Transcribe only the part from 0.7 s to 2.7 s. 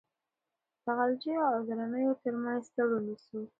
د غلجیو او درانیو ترمنځ